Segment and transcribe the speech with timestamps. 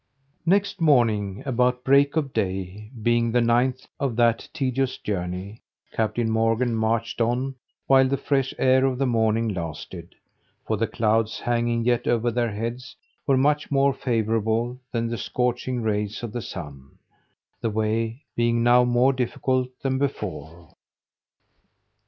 [0.47, 5.61] Next morning, about break of day, being the ninth of that tedious journey,
[5.93, 7.53] Captain Morgan marched on
[7.85, 10.15] while the fresh air of the morning lasted;
[10.65, 12.95] for the clouds hanging yet over their heads,
[13.27, 16.97] were much more favourable than the scorching rays of the sun,
[17.61, 20.73] the way being now more difficult than before.